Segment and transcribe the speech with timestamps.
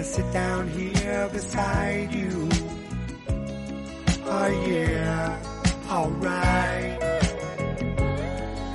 [0.00, 2.48] wanna sit down here beside you.
[4.24, 5.38] Oh yeah,
[5.90, 6.98] alright.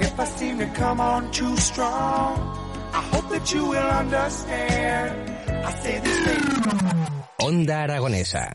[0.01, 2.37] If I seem to come on too strong,
[2.93, 5.31] I hope that you will understand.
[5.49, 6.41] I say this thing.
[7.41, 8.53] Onda Aragonesa.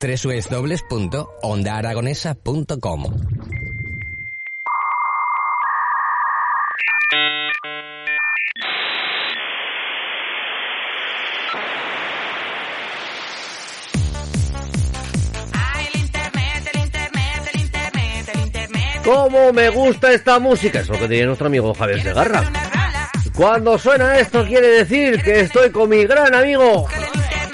[0.00, 3.00] www.ondaaragonesa.com
[19.06, 20.80] ¿Cómo me gusta esta música?
[20.80, 22.42] Es lo que diría nuestro amigo Javier Segarra.
[23.36, 26.88] Cuando suena esto quiere decir que estoy con mi gran amigo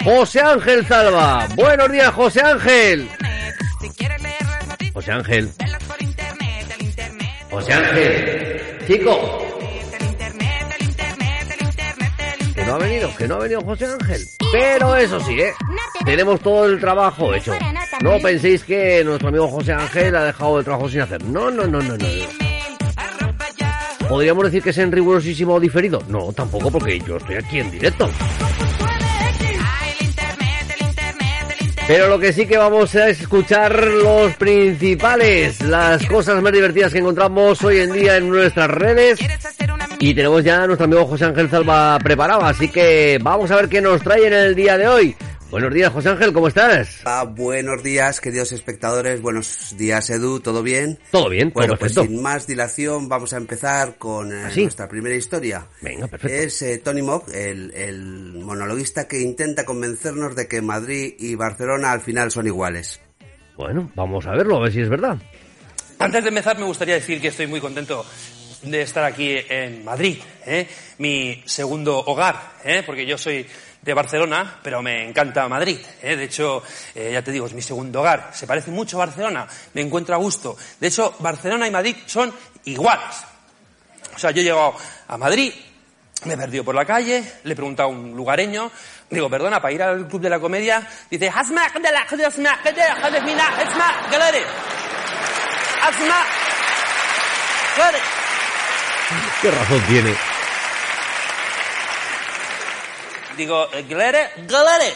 [0.02, 1.46] José Ángel Salva.
[1.54, 3.06] Buenos días, José Ángel.
[4.94, 5.50] José Ángel.
[7.50, 8.78] José Ángel.
[8.86, 9.38] Chico.
[12.54, 14.22] Que no ha venido, que no ha venido José Ángel.
[14.52, 15.52] Pero eso sí, ¿eh?
[16.06, 17.52] Tenemos todo el trabajo hecho.
[18.02, 21.22] No penséis que nuestro amigo José Ángel ha dejado el trabajo sin hacer.
[21.24, 22.06] No, no, no, no, no.
[24.08, 26.02] ¿Podríamos decir que es en rigurosísimo diferido?
[26.08, 28.10] No, tampoco, porque yo estoy aquí en directo.
[31.86, 36.98] Pero lo que sí que vamos a escuchar los principales, las cosas más divertidas que
[36.98, 39.20] encontramos hoy en día en nuestras redes.
[40.00, 43.68] Y tenemos ya a nuestro amigo José Ángel Salva preparado, así que vamos a ver
[43.68, 45.16] qué nos trae en el día de hoy.
[45.52, 47.02] Buenos días, José Ángel, ¿cómo estás?
[47.04, 49.20] Ah, buenos días, queridos espectadores.
[49.20, 50.40] Buenos días, Edu.
[50.40, 50.98] ¿Todo bien?
[51.10, 52.10] Todo bien, todo Bueno, pues perfecto.
[52.10, 54.62] sin más dilación, vamos a empezar con eh, ¿Ah, sí?
[54.62, 55.66] nuestra primera historia.
[55.82, 56.34] Venga, perfecto.
[56.38, 61.92] Es eh, Tony Mock, el, el monologuista que intenta convencernos de que Madrid y Barcelona
[61.92, 62.98] al final son iguales.
[63.58, 65.18] Bueno, vamos a verlo, a ver si es verdad.
[65.98, 68.06] Antes de empezar, me gustaría decir que estoy muy contento
[68.62, 70.68] de estar aquí en Madrid, ¿eh?
[70.98, 72.82] mi segundo hogar, ¿eh?
[72.84, 73.46] porque yo soy
[73.82, 75.78] de Barcelona, pero me encanta Madrid.
[76.00, 76.16] ¿eh?
[76.16, 76.62] De hecho,
[76.94, 78.30] eh, ya te digo, es mi segundo hogar.
[78.32, 80.56] Se parece mucho a Barcelona, me encuentro a gusto.
[80.78, 82.32] De hecho, Barcelona y Madrid son
[82.64, 83.24] iguales.
[84.14, 84.76] O sea, yo he llegado
[85.08, 85.52] a Madrid,
[86.24, 88.70] me he perdido por la calle, le he a un lugareño,
[89.10, 92.60] digo, perdona, para ir al Club de la Comedia, dice, "Hasma, qadala, qadasma,
[99.40, 100.14] ¿Qué razón tiene?
[103.36, 104.94] Digo, "Eh, galere, galere.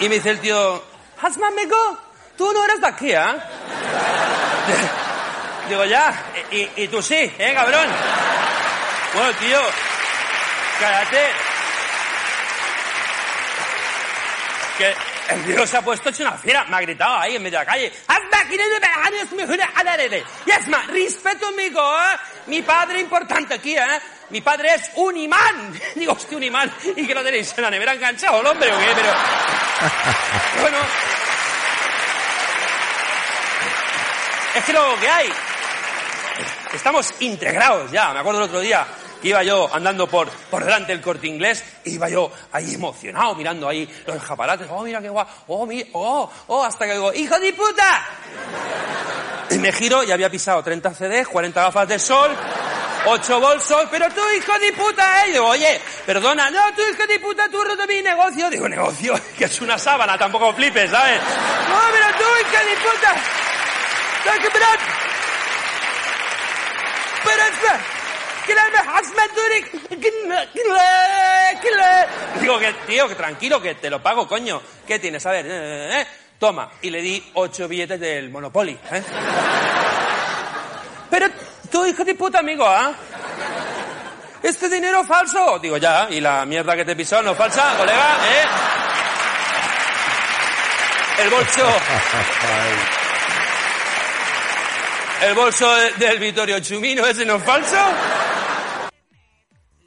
[0.00, 0.82] Y me dice el tío,
[1.22, 1.76] Hasma, amigo,
[2.36, 3.24] tú no eres de aquí, ¿eh?
[5.68, 6.12] Digo, ya,
[6.50, 7.86] y, y tú sí, ¿eh, cabrón?
[9.14, 9.60] Bueno, tío,
[10.80, 11.30] cállate.
[14.76, 14.94] Que
[15.30, 17.64] el tío se ha puesto hecho una fiera, me ha gritado ahí en medio de
[17.64, 17.92] la calle.
[18.08, 20.24] "Hazme que no me hagas mi jura a la rede".
[20.46, 22.18] Y es más, respeto, amigo, ¿eh?
[22.46, 24.00] Mi padre importante aquí, ¿eh?
[24.30, 25.78] Mi padre es un imán.
[25.94, 26.72] Digo, hostia, un imán.
[26.96, 28.92] ¿Y que lo tenéis en la nevera enganchado, el hombre o qué?
[28.94, 29.12] Pero...
[30.60, 30.78] Bueno...
[34.54, 35.32] Es que lo que hay...
[36.72, 38.12] Estamos integrados ya.
[38.12, 38.86] Me acuerdo el otro día
[39.24, 43.88] iba yo andando por, por delante del corte inglés iba yo ahí emocionado mirando ahí
[44.06, 44.66] los escaparates.
[44.70, 45.26] Oh, mira qué guay.
[45.48, 45.88] Oh, mira.
[45.92, 48.06] Oh, oh, hasta que digo, ¡hijo de puta!
[49.50, 52.30] Y me giro y había pisado 30 CDs, 40 gafas de sol,
[53.06, 53.86] 8 bolsos.
[53.90, 55.28] Pero tú, hijo de puta, ¿eh?
[55.28, 56.50] Y digo, oye, perdona.
[56.50, 58.50] No, tú, hijo de puta, tú roto mi negocio.
[58.50, 61.20] Digo, negocio, que es una sábana, tampoco flipes, ¿sabes?
[61.68, 63.14] No, pero tú, hijo de puta.
[67.24, 67.93] Pero
[68.46, 72.06] que la me has maturi- que no- que la- que la-
[72.40, 74.60] Digo que, tío, que tranquilo, que te lo pago, coño.
[74.86, 75.24] ¿Qué tienes?
[75.26, 76.06] A ver, eh, eh, eh.
[76.38, 76.70] Toma.
[76.82, 79.02] Y le di ocho billetes del Monopoly, ¿eh?
[81.10, 81.28] Pero
[81.70, 82.92] tú, hijo de puta amigo, ¿ah?
[84.42, 85.58] ¿Este dinero falso?
[85.58, 88.44] Digo, ya, y la mierda que te pisó no es falsa, colega, ¿eh?
[91.22, 91.66] El bolso...
[95.22, 97.76] El bolso de- del Vittorio Chumino, ese no es falso.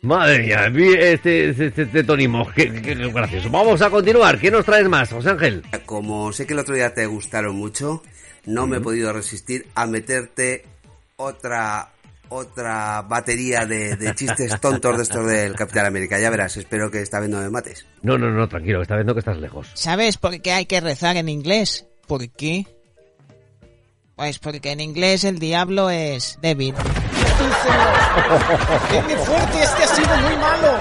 [0.03, 3.49] Madre mía, vi este, este, este, este Tony qué, qué- qué gracioso.
[3.49, 5.64] Vamos a continuar, ¿qué nos traes más, José Ángel?
[5.85, 8.03] Como sé que el otro día te gustaron mucho,
[8.46, 10.64] no me he podido resistir a meterte
[11.17, 11.90] otra
[12.29, 16.20] otra batería de, de chistes tontos de estos del Capitán América.
[16.20, 17.85] Ya verás, espero que esta vez no me mates.
[18.02, 19.72] No, no, no, tranquilo, que está viendo que estás lejos.
[19.76, 21.85] ¿Sabes por qué hay que rezar en inglés?
[22.05, 22.66] ¿Por qué?
[24.17, 26.73] Pues porque en inglés el diablo es débil.
[28.89, 29.63] ¡Qué fuerte!
[29.63, 30.79] Este ha sido muy malo.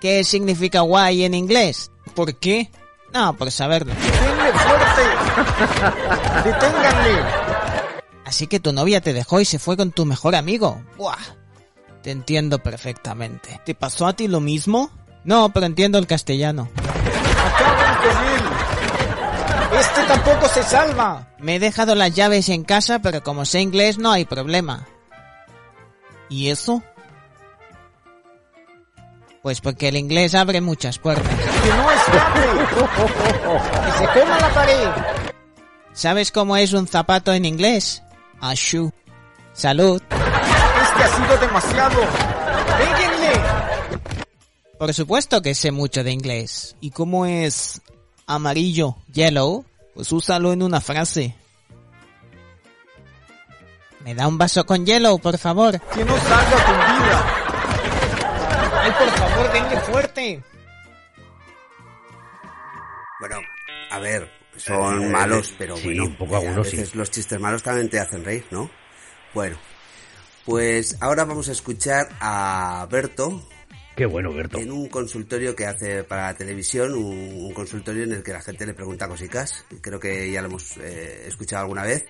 [0.00, 1.90] ¿Qué significa guay en inglés?
[2.14, 2.70] ¿Por qué?
[3.12, 3.92] No, por saberlo.
[3.94, 5.02] ¡Denle fuerte!
[6.48, 7.24] ¡Deténganle!
[8.24, 10.82] Así que tu novia te dejó y se fue con tu mejor amigo.
[10.96, 11.16] Buah.
[12.02, 13.60] Te entiendo perfectamente.
[13.64, 14.90] ¿Te pasó a ti lo mismo?
[15.24, 16.68] No, pero entiendo el castellano.
[16.76, 19.80] Acaben con él.
[19.80, 21.28] Este tampoco se salva.
[21.38, 24.86] Me he dejado las llaves en casa, pero como sé inglés no hay problema.
[26.28, 26.82] ¿Y eso?
[29.42, 31.28] Pues porque el inglés abre muchas puertas.
[31.28, 32.40] Que no escape.
[33.86, 34.88] Que se coma la pared.
[35.92, 38.02] ¿Sabes cómo es un zapato en inglés?
[38.40, 38.90] A shoe.
[39.52, 40.02] Salud.
[40.02, 42.00] Este ha sido demasiado.
[42.76, 43.40] ¡Péguenle!
[44.78, 46.76] Por supuesto que sé mucho de inglés.
[46.80, 47.80] ¿Y cómo es
[48.26, 49.64] amarillo, yellow?
[49.94, 51.34] Pues úsalo en una frase.
[54.06, 55.80] ¿Me da un vaso con yellow, por favor?
[55.80, 57.26] Que no salga con vida.
[58.80, 60.44] Ay, por favor, denle fuerte.
[63.18, 63.36] Bueno,
[63.90, 66.76] a ver, son malos, pero sí, bueno, un poco a algunos sí.
[66.76, 68.70] veces los chistes malos también te hacen reír, ¿no?
[69.34, 69.56] Bueno,
[70.44, 73.42] pues ahora vamos a escuchar a Berto
[73.96, 74.58] Qué bueno, Berto.
[74.58, 78.42] en un consultorio que hace para la televisión, un, un consultorio en el que la
[78.42, 82.04] gente le pregunta cositas, creo que ya lo hemos eh, escuchado alguna vez,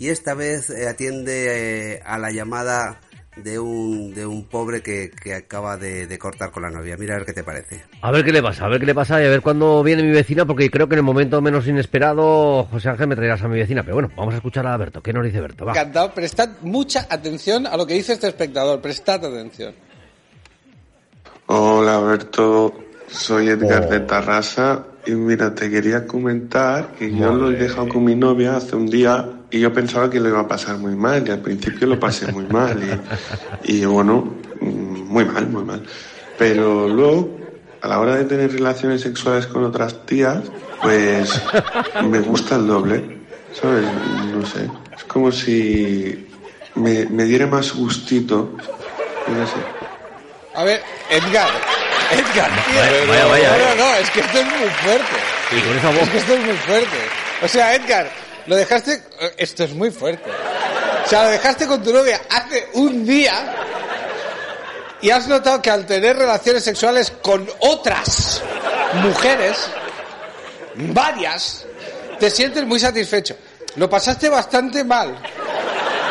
[0.00, 3.00] y esta vez eh, atiende eh, a la llamada
[3.36, 6.96] de un, de un pobre que, que acaba de, de cortar con la novia.
[6.96, 7.84] Mira a ver qué te parece.
[8.02, 10.02] A ver qué le pasa, a ver qué le pasa y a ver cuándo viene
[10.02, 13.48] mi vecina, porque creo que en el momento menos inesperado, José Ángel, me traerás a
[13.48, 13.84] mi vecina.
[13.84, 15.00] Pero bueno, vamos a escuchar a Berto.
[15.02, 15.64] ¿Qué nos dice Berto?
[15.64, 15.70] Va.
[15.70, 16.12] Encantado.
[16.12, 18.80] Prestad mucha atención a lo que dice este espectador.
[18.80, 19.72] Prestad atención.
[21.50, 22.74] Hola Berto,
[23.08, 23.90] soy Edgar Oh.
[23.90, 28.56] de Tarrasa y mira, te quería comentar que yo lo he dejado con mi novia
[28.56, 31.40] hace un día y yo pensaba que lo iba a pasar muy mal y al
[31.40, 32.78] principio lo pasé muy mal
[33.64, 34.66] y, y bueno, mm,
[35.08, 35.82] muy mal, muy mal.
[36.36, 37.38] Pero luego,
[37.80, 40.52] a la hora de tener relaciones sexuales con otras tías,
[40.82, 41.40] pues
[42.10, 43.02] me gusta el doble,
[43.58, 43.86] ¿sabes?
[44.34, 46.26] No sé, es como si
[46.74, 48.50] me, me diera más gustito,
[49.26, 49.60] no sé.
[50.54, 51.48] A ver, Edgar.
[52.10, 53.08] Edgar, tío.
[53.08, 55.16] Vaya, vaya, No, no, no, es que esto es muy fuerte.
[55.56, 56.02] Y con esa voz.
[56.02, 56.96] Es que esto es muy fuerte.
[57.42, 58.10] O sea, Edgar,
[58.46, 59.02] lo dejaste.
[59.20, 60.30] eh, Esto es muy fuerte.
[61.04, 63.54] O sea, lo dejaste con tu novia hace un día
[65.00, 68.42] y has notado que al tener relaciones sexuales con otras
[69.02, 69.70] mujeres,
[70.74, 71.64] varias,
[72.18, 73.36] te sientes muy satisfecho.
[73.76, 75.16] Lo pasaste bastante mal.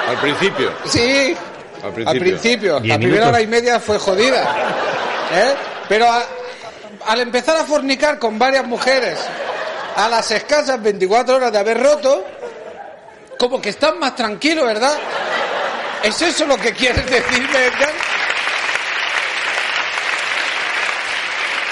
[0.07, 0.71] Al principio.
[0.85, 1.35] Sí,
[1.83, 2.09] Al principio.
[2.09, 2.79] al principio.
[2.79, 3.27] Diez La primera minutos.
[3.29, 4.55] hora y media fue jodida.
[5.33, 5.55] ¿Eh?
[5.89, 6.23] Pero a-
[7.07, 9.17] al empezar a fornicar con varias mujeres,
[9.95, 12.25] a las escasas 24 horas de haber roto,
[13.39, 14.93] como que estás más tranquilo, ¿verdad?
[16.03, 17.93] ¿Es eso lo que quieres decirme, Edgar?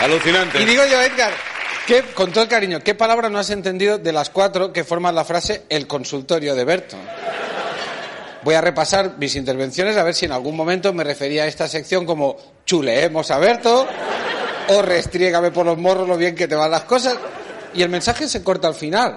[0.02, 0.60] Alucinante.
[0.62, 1.31] Y digo yo, Edgar,
[1.88, 5.16] ¿qué, con todo el cariño, ¿qué palabra no has entendido de las cuatro que forman
[5.16, 6.98] la frase el consultorio de Berto?
[8.45, 11.68] Voy a repasar mis intervenciones a ver si en algún momento me refería a esta
[11.68, 13.88] sección como chuleemos a Berto
[14.68, 17.18] o restriégame por los morros lo bien que te van las cosas.
[17.74, 19.13] Y el mensaje se corta al final.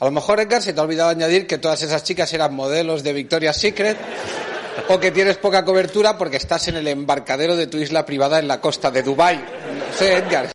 [0.00, 3.02] A lo mejor, Edgar, se te ha olvidado añadir que todas esas chicas eran modelos
[3.02, 3.98] de Victoria's Secret
[4.88, 8.48] o que tienes poca cobertura porque estás en el embarcadero de tu isla privada en
[8.48, 9.36] la costa de Dubái.
[9.36, 10.52] No sé, Edgar.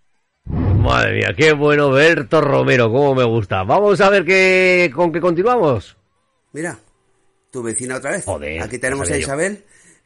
[0.48, 3.62] Madre mía, qué bueno Berto Romero, cómo me gusta.
[3.62, 5.96] Vamos a ver qué, con qué continuamos.
[6.54, 6.80] Mira,
[7.52, 8.26] tu vecina otra vez.
[8.26, 9.18] Joder, Aquí tenemos a.
[9.18, 9.64] Isabel,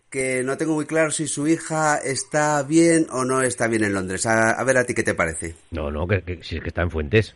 [0.09, 3.93] que no tengo muy claro si su hija está bien o no está bien en
[3.93, 4.25] Londres.
[4.25, 5.55] A, a ver a ti qué te parece.
[5.71, 7.35] No, no, que, que- si es que está en Fuentes.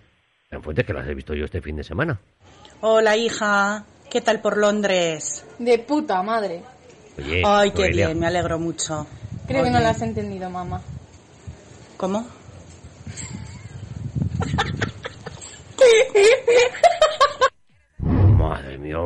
[0.51, 2.19] En Fuentes, que las he visto yo este fin de semana.
[2.81, 3.85] Hola, hija.
[4.09, 5.43] ¿Qué tal por Londres?
[5.59, 6.61] De puta madre.
[7.17, 9.05] Oye, Ay, qué Noelia, bien, me alegro mucho.
[9.47, 10.81] Creo que no lo has entendido, mamá.
[11.97, 12.27] ¿Cómo?
[17.99, 18.97] Madre mía.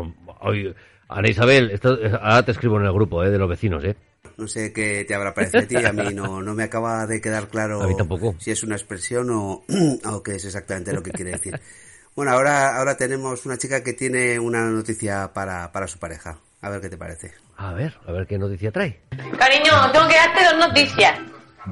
[1.10, 3.96] Ana Isabel, esto, ahora te escribo en el grupo eh, de los vecinos, ¿eh?
[4.38, 7.20] No sé qué te habrá parecido a ti, a mí no, no me acaba de
[7.20, 8.36] quedar claro A mí tampoco.
[8.40, 9.64] si es una expresión o,
[10.06, 11.60] o qué es exactamente lo que quiere decir.
[12.16, 16.38] Bueno, ahora, ahora tenemos una chica que tiene una noticia para, para su pareja.
[16.62, 17.34] A ver qué te parece.
[17.58, 19.02] A ver, a ver qué noticia trae.
[19.38, 21.20] Cariño, tengo que darte dos noticias.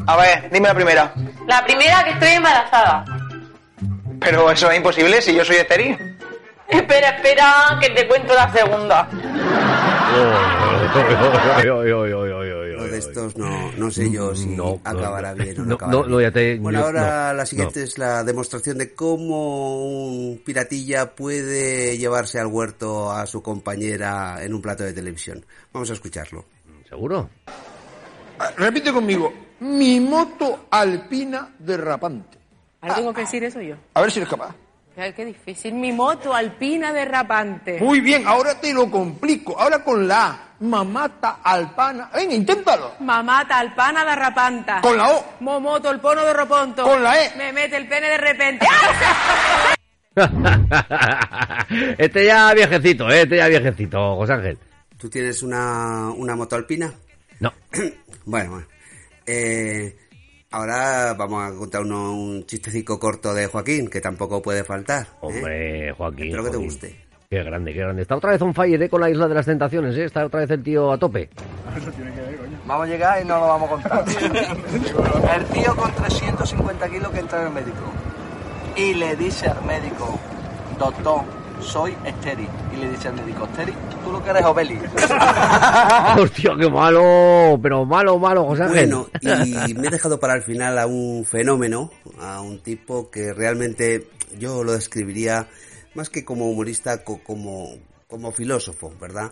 [0.07, 1.13] A ver, dime la primera.
[1.48, 3.05] La primera, que estoy embarazada.
[4.19, 5.98] Pero eso es imposible si yo soy estéril.
[6.77, 9.09] Espera, espera, que te cuento la segunda.
[12.75, 15.75] Lo de estos no, no sé yo si No, acabará no, bien o no, no,
[15.75, 16.11] acabará no, bien.
[16.11, 17.85] no, ya te- bueno, yo- ahora no, la siguiente no.
[17.85, 24.53] es la demostración de cómo un piratilla puede llevarse al huerto a su compañera en
[24.53, 25.45] un plato de televisión.
[25.73, 26.45] Vamos a escucharlo.
[26.88, 27.29] ¿Seguro?
[28.57, 29.31] Repite conmigo.
[29.59, 32.38] Mi moto alpina derrapante.
[32.81, 33.75] Ahora tengo que decir eso yo.
[33.93, 34.55] A ver si eres capaz.
[34.98, 35.74] Ay, qué difícil.
[35.74, 37.79] Mi moto alpina derrapante.
[37.79, 39.58] Muy bien, ahora te lo complico.
[39.60, 40.50] Ahora con la A.
[40.60, 42.10] Mamata alpana.
[42.13, 42.96] Venga, inténtalo.
[43.00, 44.81] Mamata alpana derrapanta.
[44.81, 45.25] Con la O.
[45.39, 46.84] Momoto el pono de roponto.
[46.84, 47.31] Con la E.
[47.38, 48.65] Me mete el pene de repente.
[51.98, 53.22] este ya viejecito, ¿eh?
[53.22, 54.58] este ya viejecito, José Ángel.
[54.98, 56.93] ¿Tú tienes una, una moto alpina?
[57.39, 57.53] No.
[58.25, 58.67] bueno, bueno.
[59.25, 59.96] Eh,
[60.51, 65.03] ahora vamos a contar uno, un chistecico corto de Joaquín, que tampoco puede faltar.
[65.03, 65.08] ¿eh?
[65.22, 66.27] Hombre, Joaquín.
[66.27, 67.10] Espero que te guste.
[67.29, 68.01] Qué grande, qué grande.
[68.01, 68.89] Está otra vez on fire ¿eh?
[68.89, 70.06] con la isla de las tentaciones, ¿eh?
[70.06, 71.29] Está otra vez el tío a tope.
[72.65, 74.06] Vamos a llegar y no lo vamos a contar.
[75.36, 77.82] El tío con 350 kilos que entra en el médico
[78.75, 80.20] y le dice al médico,
[80.77, 81.22] doctor,
[81.62, 82.48] soy estéril.
[82.74, 84.80] Y le dice al médico, estéril, tú lo que eres Obeli.
[86.18, 88.89] Hostia, qué malo, pero malo, malo, José Ángel.
[88.89, 89.08] Bueno,
[89.68, 94.08] y me he dejado para el final a un fenómeno, a un tipo que realmente
[94.38, 95.48] yo lo describiría
[95.96, 97.70] más que como humorista, co- como,
[98.08, 99.32] como filósofo, ¿verdad?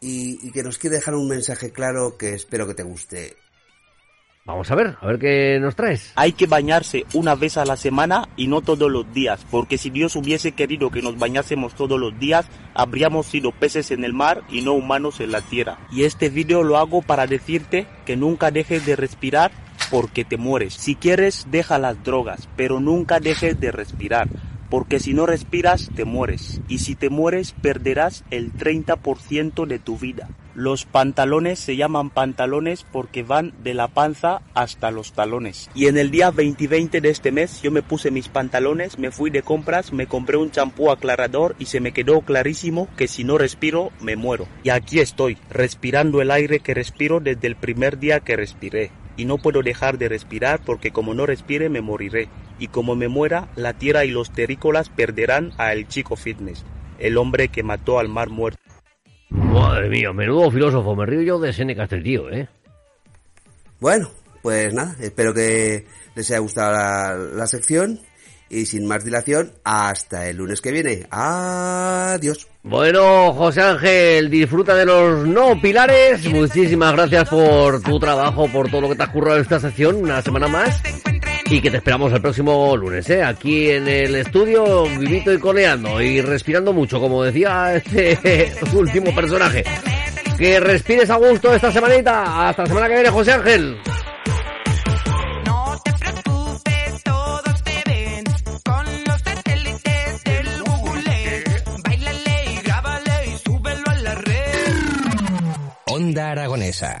[0.00, 3.36] Y, y que nos quiere dejar un mensaje claro que espero que te guste.
[4.46, 6.12] Vamos a ver, a ver qué nos traes.
[6.14, 9.90] Hay que bañarse una vez a la semana y no todos los días, porque si
[9.90, 14.44] Dios hubiese querido que nos bañásemos todos los días, habríamos sido peces en el mar
[14.48, 15.78] y no humanos en la tierra.
[15.90, 19.50] Y este vídeo lo hago para decirte que nunca dejes de respirar
[19.90, 20.74] porque te mueres.
[20.74, 24.28] Si quieres, deja las drogas, pero nunca dejes de respirar.
[24.70, 26.60] Porque si no respiras, te mueres.
[26.68, 30.28] Y si te mueres, perderás el 30% de tu vida.
[30.56, 35.68] Los pantalones se llaman pantalones porque van de la panza hasta los talones.
[35.74, 39.28] Y en el día 2020 de este mes yo me puse mis pantalones, me fui
[39.28, 43.36] de compras, me compré un champú aclarador y se me quedó clarísimo que si no
[43.36, 44.48] respiro me muero.
[44.62, 48.92] Y aquí estoy, respirando el aire que respiro desde el primer día que respiré.
[49.18, 52.30] Y no puedo dejar de respirar porque como no respire me moriré.
[52.58, 56.64] Y como me muera, la tierra y los terrícolas perderán a el chico fitness,
[56.98, 58.75] el hombre que mató al mar muerto.
[59.30, 60.94] Madre mía, menudo filósofo.
[60.94, 62.48] Me río yo de Seneca este tío, ¿eh?
[63.80, 64.10] Bueno,
[64.42, 68.00] pues nada, espero que les haya gustado la, la sección
[68.48, 71.06] y sin más dilación, hasta el lunes que viene.
[71.10, 72.46] Adiós.
[72.62, 76.24] Bueno, José Ángel, disfruta de los no pilares.
[76.28, 79.96] Muchísimas gracias por tu trabajo, por todo lo que te has currado en esta sección,
[79.96, 80.80] una semana más.
[81.48, 83.22] Y que te esperamos el próximo lunes, ¿eh?
[83.22, 89.62] Aquí en el estudio, vivito y coleando y respirando mucho, como decía este último personaje.
[90.36, 92.48] Que respires a gusto esta semanita.
[92.48, 93.78] Hasta la semana que viene, José Ángel.
[105.86, 107.00] Onda Aragonesa.